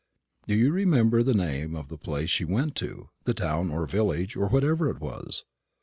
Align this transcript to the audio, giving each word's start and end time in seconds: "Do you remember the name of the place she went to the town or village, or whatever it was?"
"Do 0.47 0.55
you 0.55 0.71
remember 0.71 1.21
the 1.21 1.35
name 1.35 1.75
of 1.75 1.89
the 1.89 1.95
place 1.99 2.31
she 2.31 2.43
went 2.43 2.75
to 2.77 3.09
the 3.25 3.35
town 3.35 3.69
or 3.69 3.85
village, 3.85 4.35
or 4.35 4.47
whatever 4.47 4.89
it 4.89 4.99
was?" 4.99 5.43